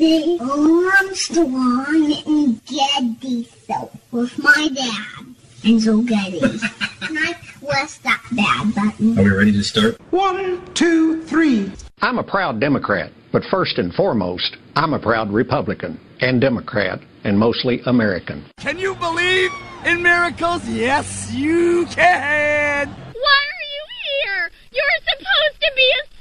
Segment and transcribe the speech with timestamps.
[0.00, 6.40] the Armstrong and Getty show with my dad and Joe Getty.
[6.40, 9.18] and I press that bad button.
[9.18, 10.00] Are we ready to start?
[10.10, 11.70] One, two, three.
[12.00, 17.38] I'm a proud Democrat, but first and foremost, I'm a proud Republican and Democrat and
[17.38, 18.46] mostly American.
[18.56, 19.50] Can you believe
[19.84, 20.66] in miracles?
[20.66, 22.88] Yes, you can.
[22.88, 23.84] Why are you
[24.24, 24.50] here?
[24.72, 25.92] You're supposed to be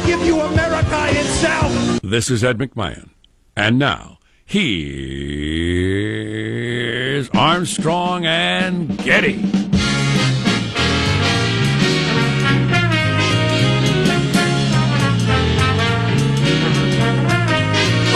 [0.00, 2.00] I give you America itself.
[2.00, 3.10] This is Ed McMahon.
[3.54, 4.88] And now, here's
[7.30, 9.42] Armstrong and Getty.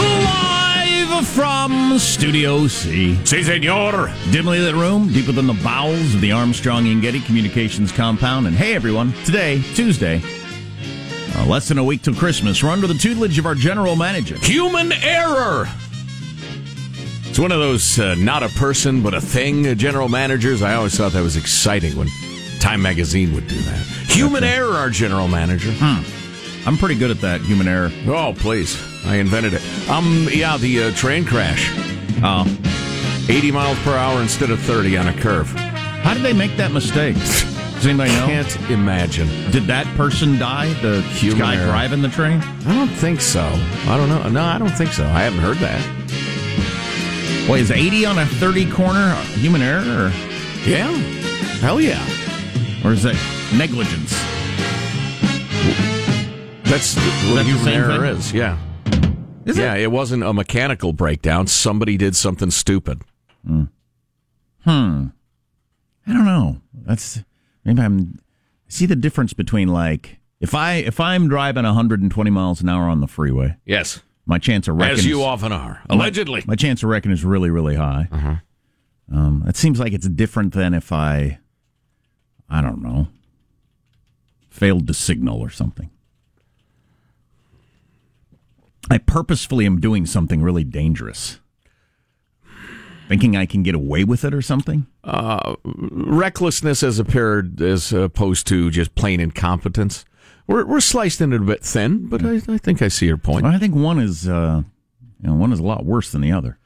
[0.01, 3.23] Live from Studio C.
[3.25, 4.11] Si, senor.
[4.31, 8.47] Dimly lit room, deeper than the bowels of the Armstrong and Getty Communications compound.
[8.47, 10.23] And hey, everyone, today, Tuesday,
[11.37, 12.63] uh, less than a week till Christmas.
[12.63, 14.37] We're under the tutelage of our general manager.
[14.41, 15.67] Human error.
[17.27, 20.61] It's one of those uh, not a person but a thing uh, general managers.
[20.61, 22.07] I always thought that was exciting when
[22.59, 23.79] Time Magazine would do that.
[24.09, 24.53] Human Okay.
[24.53, 25.71] error, our general manager.
[25.73, 26.03] Hmm.
[26.67, 27.91] I'm pretty good at that, human error.
[28.07, 28.81] Oh, please.
[29.05, 29.61] I invented it.
[29.89, 31.69] Um, yeah, the uh, train crash.
[32.23, 32.45] Oh.
[33.29, 35.47] 80 miles per hour instead of 30 on a curve.
[35.49, 37.15] How did they make that mistake?
[37.85, 38.25] Does anybody know?
[38.25, 39.27] Can't imagine.
[39.51, 40.73] Did that person die?
[40.81, 41.65] The Human guy error.
[41.67, 42.41] driving the train?
[42.41, 43.43] I don't think so.
[43.43, 44.27] I don't know.
[44.27, 45.03] No, I don't think so.
[45.03, 45.79] I haven't heard that.
[47.47, 49.81] Wait, is 80 on a 30 corner human error?
[50.07, 50.11] Or,
[50.67, 50.91] Yeah.
[51.61, 52.03] Hell yeah.
[52.83, 53.13] or is that
[53.55, 54.13] negligence?
[56.63, 58.17] That's what that human error thing?
[58.17, 58.33] is.
[58.33, 58.57] Yeah.
[59.45, 59.83] Is yeah, it?
[59.83, 59.91] it?
[59.91, 61.45] wasn't a mechanical breakdown.
[61.45, 63.03] Somebody did something stupid.
[63.45, 63.65] Hmm.
[64.65, 65.11] I
[66.07, 66.61] don't know.
[66.73, 67.19] That's
[67.65, 68.19] maybe I'm
[68.67, 73.01] see the difference between like if I if I'm driving 120 miles an hour on
[73.01, 74.01] the freeway, Yes.
[74.25, 75.81] my chance of wrecking As you is- often are.
[75.89, 76.43] my- Allegedly.
[76.47, 78.07] my, chance of wrecking is really really high.
[78.11, 78.35] Uh-huh.
[79.11, 81.39] Um, it seems like it's different than if I
[82.49, 83.07] I don't know
[84.49, 85.89] failed to signal or something.
[88.89, 91.39] I purposefully am doing something really dangerous.
[93.07, 94.87] Thinking I can get away with it or something?
[95.03, 100.03] uh, recklessness as appeared as opposed to just plain incompetence.
[100.47, 103.45] We're, we're sliced into a bit thin, but I, I think I see your point.
[103.45, 104.63] I think one is, uh,
[105.21, 106.57] you know, one is a lot worse than the other.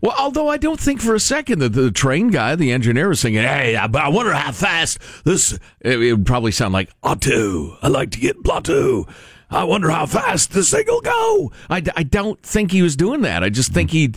[0.00, 3.22] Well, although I don't think for a second that the train guy, the engineer, was
[3.22, 7.78] thinking, "Hey, I, I wonder how fast this." It, it would probably sound like "Otto."
[7.80, 9.06] I like to get plateau.
[9.50, 11.52] I wonder how fast this thing will go.
[11.70, 13.42] I, I don't think he was doing that.
[13.42, 14.12] I just think he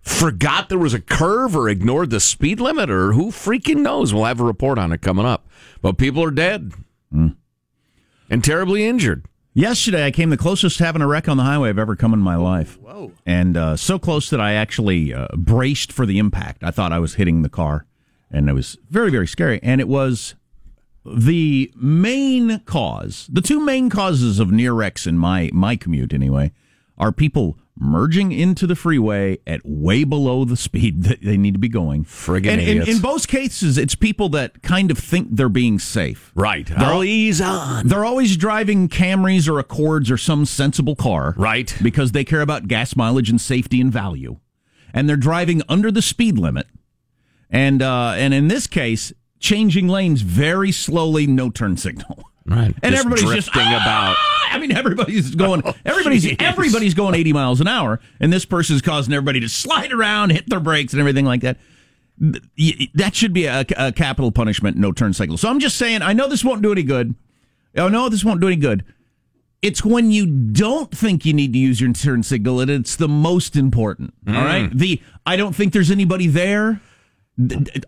[0.00, 4.12] forgot there was a curve or ignored the speed limit or who freaking knows.
[4.12, 5.48] We'll have a report on it coming up.
[5.80, 6.72] But people are dead
[8.30, 9.26] and terribly injured.
[9.54, 12.12] Yesterday, I came the closest to having a wreck on the highway I've ever come
[12.12, 12.78] in my life.
[12.78, 13.12] Whoa.
[13.26, 16.62] And uh, so close that I actually uh, braced for the impact.
[16.62, 17.84] I thought I was hitting the car,
[18.30, 19.58] and it was very, very scary.
[19.62, 20.36] And it was
[21.04, 26.52] the main cause, the two main causes of near wrecks in my, my commute anyway,
[26.96, 31.60] are people merging into the freeway at way below the speed that they need to
[31.60, 32.04] be going.
[32.04, 32.88] Friggin' and in, idiots.
[32.88, 36.32] in both cases, it's people that kind of think they're being safe.
[36.34, 36.66] Right.
[36.66, 37.88] They're, I'll ease on.
[37.88, 41.34] they're always driving Camrys or Accords or some sensible car.
[41.36, 41.74] Right.
[41.82, 44.38] Because they care about gas mileage and safety and value.
[44.92, 46.66] And they're driving under the speed limit.
[47.50, 52.24] And uh, and in this case, changing lanes very slowly, no turn signal.
[52.48, 52.74] Right.
[52.82, 54.16] And Just everybody's just "Ah!" about.
[54.54, 55.62] I mean, everybody's going.
[55.66, 56.40] Oh, everybody's jeez.
[56.40, 60.48] everybody's going 80 miles an hour, and this person's causing everybody to slide around, hit
[60.48, 61.58] their brakes, and everything like that.
[62.94, 65.36] That should be a, a capital punishment, no turn signal.
[65.38, 67.14] So I'm just saying, I know this won't do any good.
[67.76, 68.84] Oh no, this won't do any good.
[69.60, 73.08] It's when you don't think you need to use your turn signal, and it's the
[73.08, 74.14] most important.
[74.26, 74.44] All Mm.
[74.44, 76.80] right, the I don't think there's anybody there.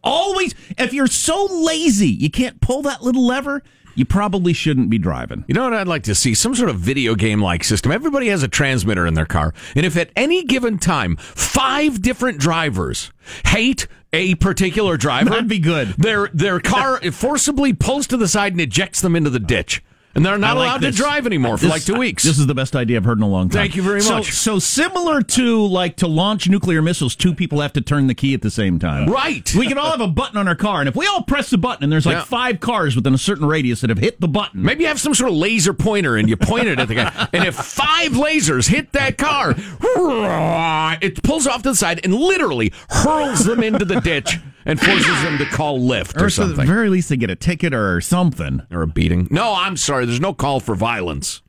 [0.05, 3.63] Always, if you're so lazy, you can't pull that little lever.
[3.95, 5.45] You probably shouldn't be driving.
[5.49, 6.35] You know what I'd like to see?
[6.35, 7.93] Some sort of video game like system.
[7.93, 9.53] Everybody has a transmitter in their car.
[9.75, 13.13] And if at any given time, five different drivers
[13.47, 15.89] hate a particular driver, That'd be good.
[15.99, 19.83] Their, their car forcibly pulls to the side and ejects them into the ditch.
[20.15, 20.97] And they're not like allowed this.
[20.97, 22.25] to drive anymore for This- like two weeks.
[22.25, 23.61] This is the best idea I've heard in a long time.
[23.62, 24.33] Thank you very So- much.
[24.33, 28.35] So, similar to like to launch nuclear missiles, two people have to turn the key
[28.35, 29.07] at the same time.
[29.09, 29.55] Right.
[29.55, 31.59] We can all have a button on our car, and if we all press the
[31.59, 32.25] button, and there's like Yeah.
[32.25, 34.62] five cars within a certain radius that have hit the button.
[34.65, 37.29] Maybe you have some sort of laser pointer and you point it at the guy.
[37.33, 39.55] And if five lasers hit that car,
[41.01, 45.23] it pulls off to the side and literally hurls them into the ditch and forces
[45.23, 48.01] them to call Lyft or, or at the very least, they get a ticket or
[48.01, 48.62] something.
[48.71, 49.29] or a beating.
[49.31, 50.07] No, I'm sorry.
[50.07, 51.43] There's no call for violence.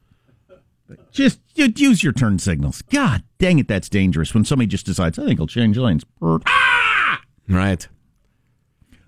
[1.11, 2.81] Just use your turn signals.
[2.83, 6.05] God dang it, that's dangerous when somebody just decides, I think I'll change lanes.
[6.21, 7.21] Ah!
[7.49, 7.87] Right.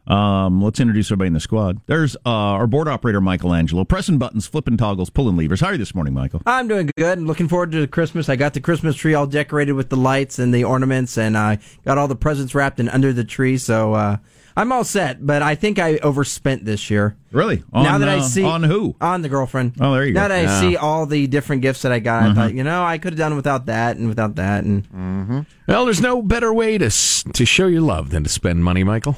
[0.06, 1.80] Um, let's introduce everybody in the squad.
[1.86, 5.62] There's uh, our board operator, Michelangelo, pressing buttons, flipping toggles, pulling levers.
[5.62, 6.42] How are you this morning, Michael?
[6.46, 7.18] I'm doing good.
[7.20, 8.28] and Looking forward to Christmas.
[8.28, 11.60] I got the Christmas tree all decorated with the lights and the ornaments, and I
[11.86, 13.58] got all the presents wrapped and under the tree.
[13.58, 14.18] So uh,
[14.58, 15.26] I'm all set.
[15.26, 17.16] But I think I overspent this year.
[17.32, 17.64] Really?
[17.74, 18.96] now On, that I uh, see on who?
[19.00, 19.76] on the girlfriend.
[19.80, 20.20] Oh, there you go.
[20.20, 22.32] Now that I see all the different gifts that I got, Mhm.
[22.32, 25.86] I thought, you know, I could have done without that and without that, and Well,
[25.86, 29.16] there's no better way to to show your love than to spend money, Michael.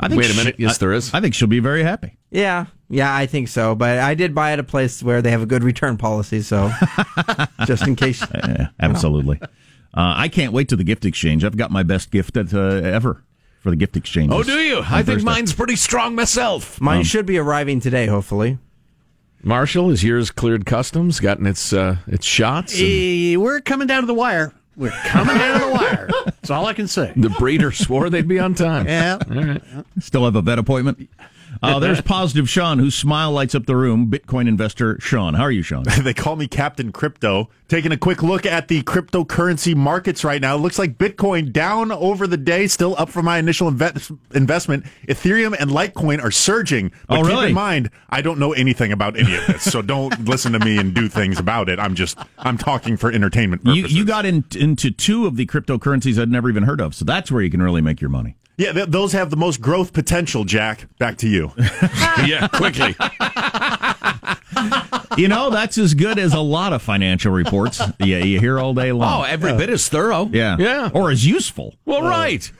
[0.00, 0.56] I think Wait a she- minute.
[0.58, 1.12] Yes, I- there is.
[1.14, 2.16] I think she'll be very happy.
[2.30, 3.74] yeah, yeah, I think so.
[3.74, 6.70] But I did buy at a place where they have a good return policy, so
[7.66, 8.24] just in case.
[8.34, 9.38] Yeah, absolutely.
[9.42, 9.48] Uh,
[10.16, 11.44] I can't wait to the gift exchange.
[11.44, 13.22] I've got my best gift at, uh, ever
[13.60, 14.32] for the gift exchange.
[14.32, 14.82] Oh, do you?
[14.88, 16.80] I think mine's pretty strong myself.
[16.80, 18.58] Mine Um, should be arriving today, hopefully.
[19.44, 21.18] Marshall, is yours cleared customs?
[21.20, 22.72] Gotten its uh, its shots?
[22.74, 24.54] and Eh, we're coming down to the wire.
[24.76, 26.08] We're coming down to the wire.
[26.24, 27.12] That's all I can say.
[27.14, 28.86] the breeder swore they'd be on time.
[28.86, 29.18] Yeah.
[29.30, 29.62] All right.
[30.00, 31.08] Still have a vet appointment.
[31.62, 34.10] Uh, there's positive Sean, whose smile lights up the room.
[34.10, 35.34] Bitcoin investor Sean.
[35.34, 35.84] How are you, Sean?
[36.02, 37.48] they call me Captain Crypto.
[37.68, 40.56] Taking a quick look at the cryptocurrency markets right now.
[40.56, 44.84] It looks like Bitcoin down over the day, still up from my initial inve- investment.
[45.08, 46.92] Ethereum and Litecoin are surging.
[47.08, 50.24] But Oh, keep in mind, I don't know anything about any of this, so don't
[50.28, 51.78] listen to me and do things about it.
[51.78, 53.96] I'm just I'm talking for entertainment You, purposes.
[53.98, 57.32] you got in, into two of the cryptocurrencies I'd never even heard of, so that's
[57.32, 58.36] where you can really make your money.
[58.62, 60.44] Yeah, th- those have the most growth potential.
[60.44, 61.52] Jack, back to you.
[62.24, 62.94] yeah, quickly.
[65.18, 67.80] You know, that's as good as a lot of financial reports.
[68.00, 69.22] Yeah, you hear all day long.
[69.22, 70.28] Oh, every bit is thorough.
[70.32, 70.90] yeah, Yeah.
[70.94, 71.74] or as useful.
[71.84, 72.50] Well, right.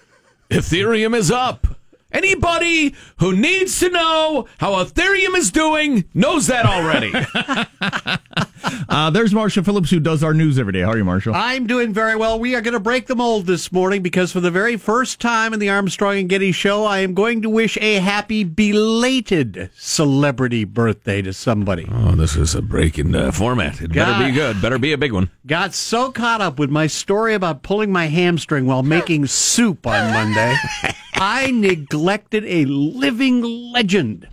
[0.50, 1.66] Ethereum is up.
[2.12, 7.12] Anybody who needs to know how Ethereum is doing knows that already.
[8.88, 10.80] Uh, there's Marshall Phillips, who does our news every day.
[10.80, 11.34] How are you, Marshall?
[11.34, 12.38] I'm doing very well.
[12.38, 15.52] We are going to break the mold this morning because for the very first time
[15.52, 20.64] in the Armstrong and Getty show, I am going to wish a happy belated celebrity
[20.64, 21.88] birthday to somebody.
[21.90, 23.80] oh, this is a break in uh, format.
[23.80, 24.62] It better be good.
[24.62, 25.30] Better be a big one.
[25.46, 30.12] Got so caught up with my story about pulling my hamstring while making soup on
[30.12, 30.54] Monday,
[31.14, 34.28] I neglected a living legend,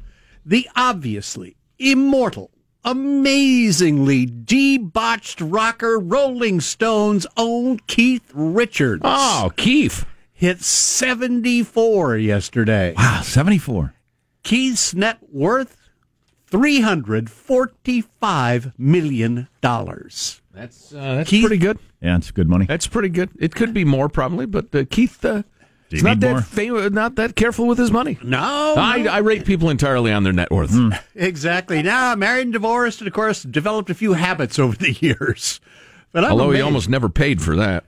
[0.45, 2.51] the obviously immortal,
[2.83, 9.01] amazingly debauched rocker Rolling Stones' own Keith Richards.
[9.03, 10.05] Oh, Keith.
[10.33, 12.93] Hit 74 yesterday.
[12.97, 13.93] Wow, 74.
[14.43, 15.75] Keith's net worth
[16.49, 19.47] $345 million.
[19.61, 20.41] That's
[20.93, 21.79] uh, that's Keith- pretty good.
[22.01, 22.65] Yeah, it's good money.
[22.65, 23.29] That's pretty good.
[23.39, 25.43] It could be more probably, but uh, Keith uh,
[25.89, 26.41] Do you not need that more?
[26.41, 28.17] fam- not that careful with his money.
[28.23, 28.37] No.
[28.77, 30.71] I, I rate people entirely on their net worth.
[30.71, 30.91] Hmm.
[31.15, 31.81] Exactly.
[31.81, 35.59] Now, married and divorced, and of course, developed a few habits over the years.
[36.11, 36.57] But I'm Although amazed.
[36.57, 37.83] he almost never paid for that.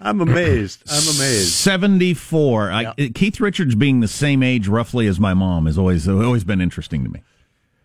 [0.00, 0.82] I'm amazed.
[0.90, 1.50] I'm amazed.
[1.52, 2.70] 74.
[2.70, 6.44] I, uh, Keith Richards being the same age roughly as my mom has always always
[6.44, 7.22] been interesting to me.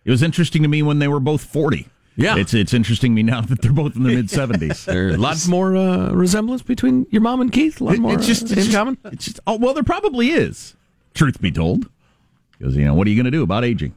[0.06, 1.88] It was interesting to me when they were both 40.
[2.16, 2.36] Yeah.
[2.36, 4.84] It's it's interesting to me now that they're both in their mid 70s.
[4.84, 7.80] There's a lot more uh, resemblance between your mom and Keith.
[7.80, 8.98] A lot more it's just uh, it's in just, common.
[9.06, 10.74] It's just oh well, there probably is.
[11.14, 11.88] Truth be told,
[12.58, 13.94] because you know what are you going to do about aging?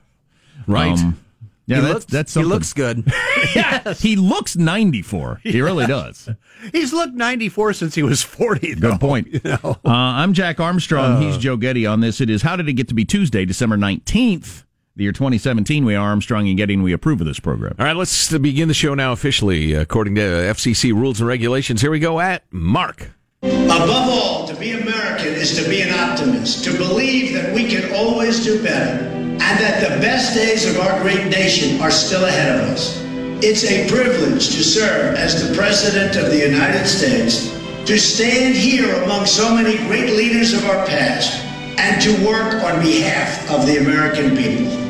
[0.68, 0.98] Right.
[0.98, 1.20] Um,
[1.68, 3.04] yeah, He that's looks- that's he looks good.
[3.56, 4.00] yes.
[4.02, 5.40] He looks 94.
[5.44, 6.30] He really does.
[6.72, 8.76] He's looked 94 since he was 40.
[8.76, 9.28] Though, Good point.
[9.34, 9.60] you know?
[9.84, 11.24] Uh, I'm Jack Armstrong.
[11.24, 12.22] He's Joe Getty on this.
[12.22, 14.64] It is How Did It Get to Be Tuesday, December 19th,
[14.96, 15.84] the year 2017.
[15.84, 17.76] We are Armstrong and Getty, and we approve of this program.
[17.80, 21.82] All right, let's begin the show now officially according to FCC rules and regulations.
[21.82, 23.12] Here we go at Mark.
[23.42, 27.94] Above all, to be American is to be an optimist, to believe that we can
[27.94, 32.60] always do better, and that the best days of our great nation are still ahead
[32.60, 33.04] of us.
[33.44, 37.52] It's a privilege to serve as the President of the United States,
[37.86, 41.44] to stand here among so many great leaders of our past,
[41.78, 44.85] and to work on behalf of the American people.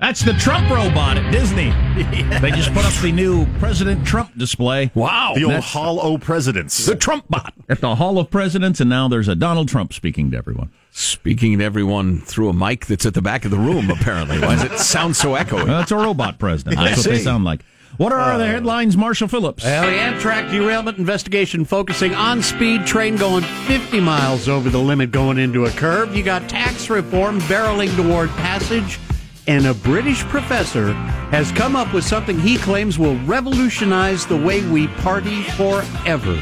[0.00, 1.72] That's the Trump robot at Disney.
[2.40, 4.90] They just put up the new President Trump display.
[4.94, 5.32] Wow.
[5.36, 6.84] The old Hall of presidents.
[6.84, 7.54] The Trump bot.
[7.68, 10.70] At the Hall of Presidents, and now there's a Donald Trump speaking to everyone.
[10.90, 14.40] Speaking to everyone through a mic that's at the back of the room, apparently.
[14.40, 15.54] Why does it sound so echoey?
[15.64, 16.76] Well, that's a robot president.
[16.78, 17.64] I That's what they sound like.
[17.96, 19.62] What are Uh, the headlines, Marshall Phillips?
[19.64, 25.12] Well, the Amtrak derailment investigation focusing on speed train going 50 miles over the limit
[25.12, 26.14] going into a curve.
[26.16, 28.98] You got tax reform barreling toward passage,
[29.46, 30.92] and a British professor
[31.30, 36.40] has come up with something he claims will revolutionize the way we party forever.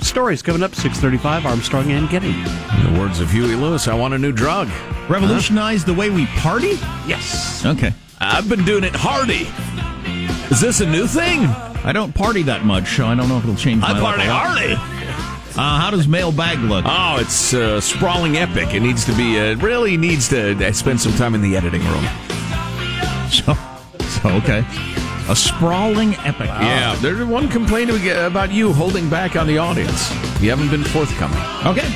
[0.00, 2.28] Stories coming up 635 Armstrong and Getty.
[2.28, 4.68] In the words of Huey Lewis, I want a new drug.
[5.08, 6.78] Revolutionize the way we party?
[7.06, 7.64] Yes.
[7.64, 7.92] Okay.
[8.20, 9.48] I've been doing it hardy.
[10.52, 11.46] Is this a new thing?
[11.84, 14.22] I don't party that much, so I don't know if it'll change my I party
[14.22, 14.74] a hardy.
[15.56, 16.84] Uh, how does mailbag look?
[16.86, 18.74] Oh, it's uh, sprawling epic.
[18.74, 21.84] It needs to be, uh, really needs to uh, spend some time in the editing
[21.84, 22.04] room.
[23.30, 23.54] So,
[24.00, 24.64] so okay.
[25.28, 26.48] A sprawling epic.
[26.48, 30.10] Yeah, there's one complaint about you holding back on the audience.
[30.40, 31.38] You haven't been forthcoming.
[31.64, 31.88] Okay.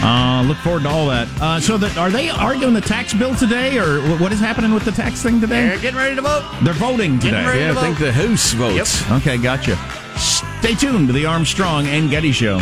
[0.00, 1.28] Uh, look forward to all that.
[1.40, 4.84] Uh, so, that, are they arguing the tax bill today, or what is happening with
[4.84, 5.68] the tax thing today?
[5.68, 6.48] They're getting ready to vote.
[6.62, 7.42] They're voting today.
[7.42, 9.10] Yeah, to I think the House votes.
[9.10, 9.76] Okay, gotcha.
[10.16, 12.60] Stay tuned to the Armstrong and Getty Show.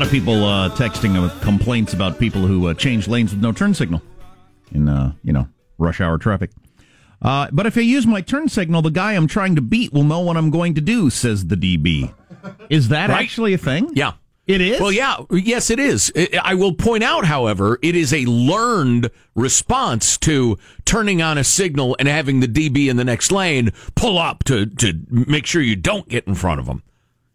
[0.00, 3.52] Lot of people uh, texting with complaints about people who uh, change lanes with no
[3.52, 4.00] turn signal
[4.72, 6.50] in, uh, you know, rush hour traffic.
[7.20, 10.04] Uh, but if I use my turn signal, the guy I'm trying to beat will
[10.04, 12.14] know what I'm going to do, says the DB.
[12.70, 13.20] Is that Right.
[13.22, 13.90] actually a thing?
[13.92, 14.12] Yeah.
[14.46, 14.80] It is?
[14.80, 16.10] Well, yeah, yes, it is.
[16.16, 21.44] I I will point out, however, it is a learned response to turning on a
[21.44, 25.60] signal and having the DB in the next lane pull up to, to make sure
[25.60, 26.82] you don't get in front of them.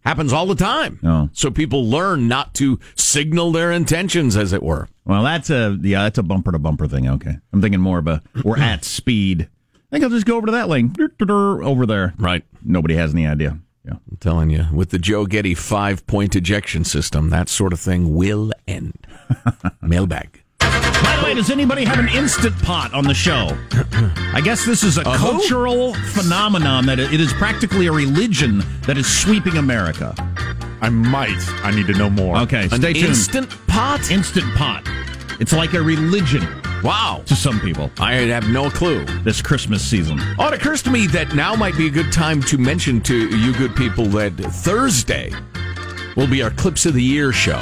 [0.06, 1.00] Happens all the time.
[1.04, 1.30] Oh.
[1.34, 4.88] So people learn not to signal their intentions, as it were.
[5.04, 7.10] Well, that's a yeah, that's a bumper to bumper thing.
[7.10, 9.50] Okay, I'm thinking more of a we're at speed.
[9.74, 10.94] I think I'll just go over to that lane
[11.30, 12.14] over there.
[12.18, 12.44] Right.
[12.64, 13.60] Nobody has any idea.
[13.84, 13.94] Yeah.
[13.94, 18.16] I'm telling you, with the Joe Getty five point ejection system, that sort of thing
[18.16, 19.08] will end.
[19.82, 20.44] Mailbag.
[21.04, 23.58] By the way, does anybody have an instant pot on the show?
[24.34, 25.32] I guess this is a A who?
[25.40, 30.14] cultural phenomenon that it it is practically a religion that is sweeping America.
[30.82, 31.38] I might.
[31.64, 32.38] I need to know more.
[32.40, 32.98] Okay, An tuned.
[32.98, 34.12] instant pot?
[34.12, 34.84] Instant pot.
[35.40, 36.46] It's like a religion
[36.84, 37.24] Wow.
[37.26, 39.06] to some people I have no clue.
[39.24, 40.20] this Christmas season.
[40.38, 43.16] Oh, it occurs to me that now might be a good time to mention to
[43.38, 45.32] you good people that Thursday
[46.16, 47.62] will be our Clips of the Year show.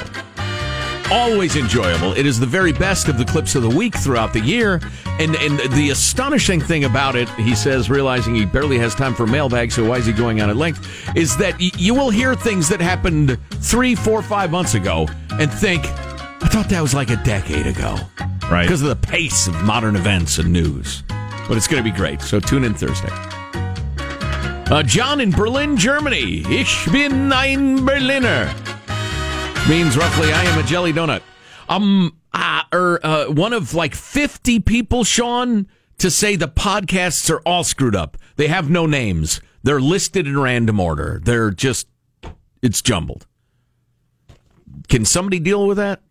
[1.11, 2.13] Always enjoyable.
[2.13, 4.81] It is the very best of the clips of the week throughout the year.
[5.19, 9.27] And and the astonishing thing about it, he says, realizing he barely has time for
[9.27, 12.33] mailbag, so why is he going on at length, is that y- you will hear
[12.35, 15.07] things that happened three, four, five months ago
[15.39, 17.95] and think, I thought that was like a decade ago
[18.49, 18.63] Right.
[18.63, 21.03] because of the pace of modern events and news.
[21.47, 22.21] But it's going to be great.
[22.21, 23.09] So tune in Thursday.
[24.71, 26.43] Uh, John in Berlin, Germany.
[26.49, 28.51] Ich bin ein Berliner.
[29.69, 31.21] Means roughly, I am a jelly donut.
[31.69, 35.67] Um, uh, er, uh, one of like 50 people, Sean,
[35.99, 38.17] to say the podcasts are all screwed up.
[38.35, 39.39] They have no names.
[39.63, 41.21] They're listed in random order.
[41.23, 41.87] They're just,
[42.61, 43.25] it's jumbled.
[44.89, 46.01] Can somebody deal with that?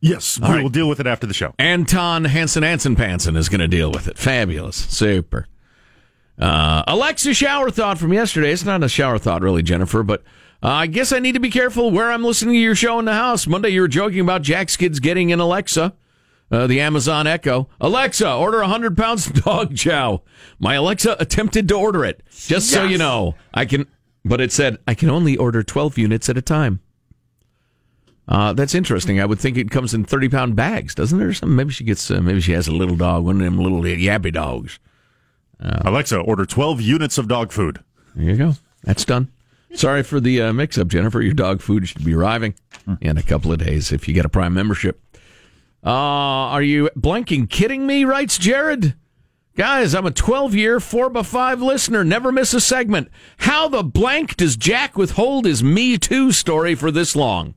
[0.00, 0.62] Yes, we All right.
[0.62, 1.54] will deal with it after the show.
[1.58, 4.16] Anton Hansen Hansen Pansen is going to deal with it.
[4.16, 4.76] Fabulous.
[4.76, 5.48] Super.
[6.38, 8.52] Uh, Alexa shower thought from yesterday.
[8.52, 10.22] It's not a shower thought, really, Jennifer, but
[10.62, 13.04] uh, I guess I need to be careful where I'm listening to your show in
[13.04, 13.46] the house.
[13.46, 15.92] Monday, you were joking about Jack's kids getting an Alexa,
[16.50, 17.68] uh, the Amazon Echo.
[17.80, 20.22] Alexa, order 100 pounds of dog chow.
[20.58, 22.22] My Alexa attempted to order it.
[22.30, 23.86] Just so you know, I can,
[24.24, 26.80] but it said I can only order 12 units at a time.
[28.28, 29.20] Uh, that's interesting.
[29.20, 31.24] I would think it comes in 30 pound bags, doesn't it?
[31.24, 31.56] or Something?
[31.56, 34.32] Maybe she gets, uh, maybe she has a little dog, one of them little yappy
[34.32, 34.78] dogs.
[35.60, 37.80] Alexa, order 12 units of dog food.
[38.16, 38.54] There you go.
[38.82, 39.30] That's done.
[39.74, 41.20] Sorry for the uh, mix up, Jennifer.
[41.20, 42.54] Your dog food should be arriving
[43.00, 45.00] in a couple of days if you get a Prime membership.
[45.84, 48.04] Uh, are you blanking kidding me?
[48.04, 48.94] Writes Jared.
[49.56, 52.04] Guys, I'm a 12 year 4 by 5 listener.
[52.04, 53.10] Never miss a segment.
[53.38, 57.54] How the blank does Jack withhold his Me Too story for this long?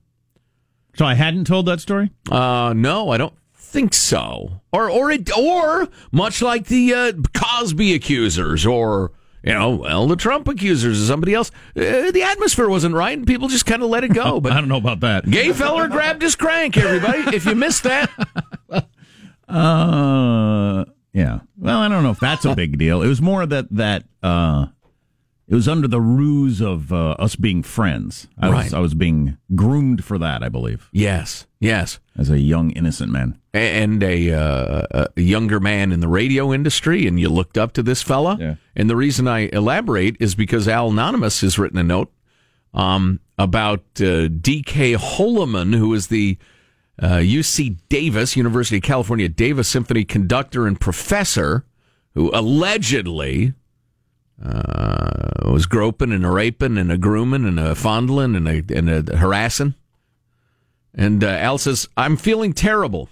[0.96, 2.12] So I hadn't told that story?
[2.30, 4.62] Uh, no, I don't think so.
[4.72, 9.12] Or, or, it, or much like the uh, Cosby accusers, or
[9.46, 11.52] You know, well, the Trump accusers or somebody else.
[11.76, 14.42] Uh, the atmosphere wasn't right, and people just kind of let it go.
[14.46, 15.30] But I don't know about that.
[15.30, 16.76] Gay feller grabbed his crank.
[16.78, 18.10] Everybody, if you missed that,
[19.48, 21.40] Uh, yeah.
[21.58, 23.02] Well, I don't know if that's a big deal.
[23.02, 24.68] It was more that that uh,
[25.48, 28.28] it was under the ruse of uh, us being friends.
[28.40, 28.64] I Right.
[28.66, 30.42] was I was being groomed for that.
[30.44, 30.90] I believe.
[30.92, 32.00] yes, yes.
[32.18, 33.40] As a young innocent man.
[33.54, 37.84] and a, uh, a younger man in the radio industry, and you looked up to
[37.84, 38.38] this fella.
[38.40, 38.56] Yeah.
[38.76, 42.12] And the reason I elaborate is because Al Anonymous has written a note
[42.74, 44.94] um, about uh, D.K.
[44.94, 46.38] Holoman, who is the
[47.02, 51.66] uh, UC Davis, University of California Davis Symphony conductor and professor,
[52.14, 53.54] who allegedly
[54.44, 58.90] uh, was groping and a raping and a grooming and a fondling and a, and
[58.90, 59.76] a harassing.
[60.94, 63.10] And uh, Al says, I'm feeling terrible.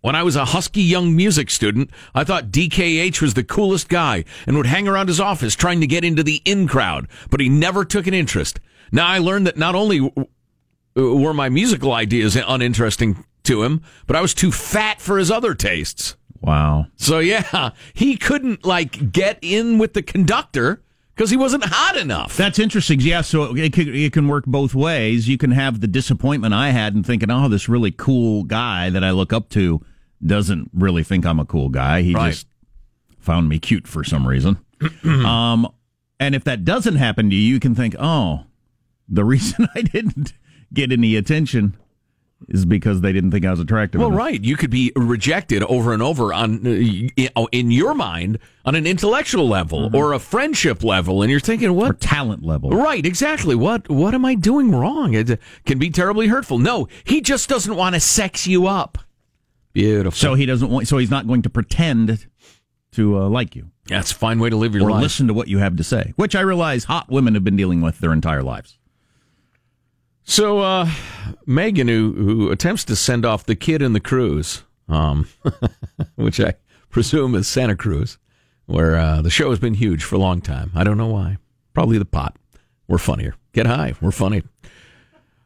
[0.00, 4.24] When I was a husky young music student, I thought DKH was the coolest guy
[4.46, 7.48] and would hang around his office trying to get into the in crowd, but he
[7.48, 8.60] never took an interest.
[8.92, 10.12] Now I learned that not only
[10.94, 15.54] were my musical ideas uninteresting to him, but I was too fat for his other
[15.54, 16.16] tastes.
[16.44, 16.86] Wow.
[16.96, 20.82] So yeah, he couldn't like get in with the conductor
[21.14, 22.36] because he wasn't hot enough.
[22.36, 23.00] That's interesting.
[23.00, 25.28] Yeah, so it can, it can work both ways.
[25.28, 29.02] You can have the disappointment I had in thinking, oh, this really cool guy that
[29.04, 29.80] I look up to
[30.24, 32.02] doesn't really think I'm a cool guy.
[32.02, 32.30] He Right.
[32.32, 32.46] just
[33.20, 34.58] found me cute for some reason.
[35.04, 35.66] um,
[36.20, 38.44] and if that doesn't happen to you, you can think, oh,
[39.08, 40.34] the reason I didn't
[40.72, 41.76] get any attention
[42.48, 44.00] is because they didn't think I was attractive.
[44.00, 44.18] Well, enough.
[44.18, 44.42] right.
[44.42, 49.48] You could be rejected over and over on uh, in your mind on an intellectual
[49.48, 52.00] level or a friendship level, and you're thinking, Or what?
[52.00, 52.70] talent level.
[52.70, 53.54] Right, exactly.
[53.54, 55.14] What what am I doing wrong?
[55.14, 56.58] It can be terribly hurtful.
[56.58, 58.98] No, he just doesn't want to sex you up.
[59.72, 60.12] Beautiful.
[60.16, 60.86] So he doesn't want.
[60.88, 62.26] So he's not going to pretend
[62.92, 65.02] to uh, like you that's a fine way to live your or life.
[65.02, 67.80] listen to what you have to say, which I realize hot women have been dealing
[67.82, 68.78] with their entire lives.
[70.24, 70.90] So uh,
[71.46, 75.28] Megan, who who attempts to send off the kid in the cruise, um,
[76.16, 76.54] which I
[76.90, 78.18] presume is Santa Cruz,
[78.66, 80.70] where uh, the show has been huge for a long time.
[80.74, 81.36] I don't know why.
[81.74, 82.36] Probably the pot.
[82.88, 83.34] We're funnier.
[83.52, 83.94] Get high.
[84.00, 84.42] We're funny.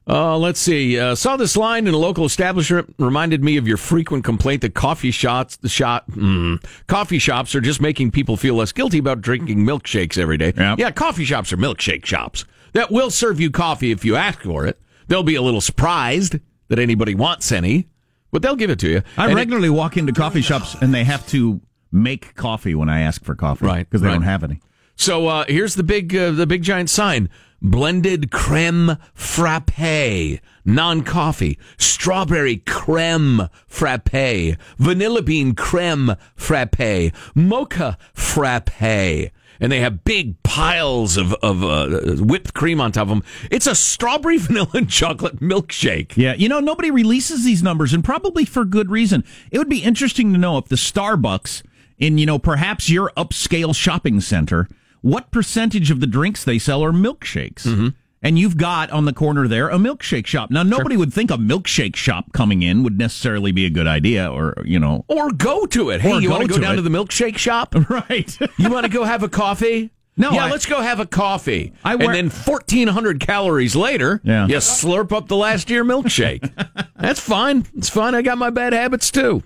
[0.07, 0.99] Uh, let's see.
[0.99, 2.95] Uh, saw this line in a local establishment.
[2.99, 7.61] Reminded me of your frequent complaint that coffee shots, the shot, mm, coffee shops are
[7.61, 10.53] just making people feel less guilty about drinking milkshakes every day.
[10.57, 10.79] Yep.
[10.79, 14.67] Yeah, coffee shops are milkshake shops that will serve you coffee if you ask for
[14.67, 14.81] it.
[15.09, 17.89] They'll be a little surprised that anybody wants any,
[18.31, 19.03] but they'll give it to you.
[19.17, 22.89] I And it- regularly walk into coffee shops and they have to make coffee when
[22.91, 24.15] I ask for coffee, Right, Because they right.
[24.15, 24.61] don't have any.
[24.97, 27.31] So uh, here's the big uh, the big giant sign:
[27.63, 39.31] blended creme frappe, non coffee, strawberry creme frappe, vanilla bean creme frappe, mocha frappe.
[39.61, 43.25] And they have big piles of, of uh, whipped cream on top of them.
[43.51, 46.17] It's a strawberry vanilla and chocolate milkshake.
[46.17, 49.25] Yeah, you know, nobody releases these numbers, and probably for good reason.
[49.51, 51.63] It would be interesting to know if the Starbucks
[51.99, 54.69] in, you know, perhaps your upscale shopping center,
[55.01, 57.65] what percentage of the drinks they sell are milkshakes.
[57.65, 57.89] Mm-hmm.
[58.23, 60.51] And you've got on the corner there a milkshake shop.
[60.51, 64.29] Now, nobody would think a milkshake shop coming in would necessarily be a good idea,
[64.31, 65.05] or, you know.
[65.07, 66.01] Or go to it.
[66.01, 66.77] Hey, you want to go down it.
[66.77, 67.75] to the milkshake shop?
[67.89, 68.37] Right.
[68.59, 69.91] You want to go have a coffee?
[70.21, 71.73] No, Yeah, I- let's go have a coffee.
[71.85, 74.49] I and then 1,400 calories later, Yeah.
[74.49, 76.51] you slurp up the last year milkshake.
[76.97, 77.67] That's fine.
[77.77, 78.17] It's fine.
[78.17, 79.45] I got my bad habits too.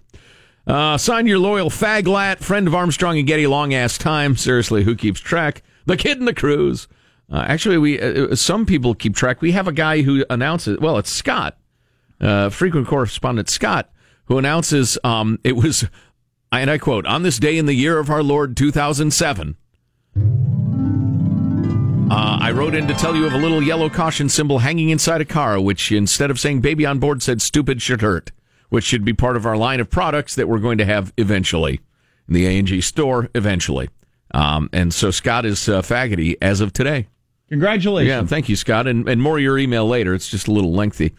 [0.66, 4.34] Uh, sign your loyal faglat, friend of Armstrong and Getty, long ass time.
[4.34, 5.62] Seriously, who keeps track?
[5.84, 6.88] The kid in the cruise.
[7.30, 9.40] Uh, actually, we uh, some people keep track.
[9.40, 10.78] We have a guy who announces.
[10.78, 11.56] Well, it's Scott,
[12.20, 13.90] uh, frequent correspondent Scott,
[14.26, 15.86] who announces um, it was,
[16.50, 19.56] and I quote, on this day in the year of our Lord 2007.
[22.12, 25.22] Uh, I wrote in to tell you of a little yellow caution symbol hanging inside
[25.22, 28.30] a car, which instead of saying baby on board said stupid should hurt,
[28.68, 31.80] which should be part of our line of products that we're going to have eventually
[32.28, 33.88] in the A&G store eventually.
[34.34, 37.08] Um, and so Scott is uh, faggoty as of today.
[37.50, 38.08] Congratulations.
[38.08, 38.86] Yeah, thank you, Scott.
[38.86, 40.14] And, and more of your email later.
[40.14, 41.14] It's just a little lengthy.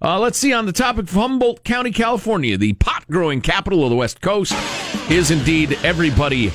[0.00, 3.90] Uh, let's see, on the topic of Humboldt County, California, the pot growing capital of
[3.90, 4.52] the West Coast,
[5.10, 6.52] is indeed everybody